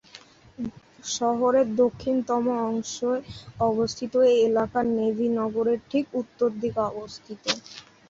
শহরের 1.09 1.67
দক্ষিণতম 1.81 2.43
অংশে 2.63 3.11
অবস্থিত 3.67 4.13
এই 4.29 4.39
এলাকা 4.47 4.79
নেভি 4.91 5.27
নগরের 5.37 5.79
ঠিক 5.91 6.05
উত্তর 6.21 6.49
দিকে 6.61 6.81
অবস্থিত। 6.91 7.43